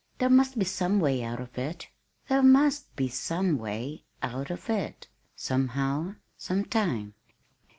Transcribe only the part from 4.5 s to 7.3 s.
it somehow some time."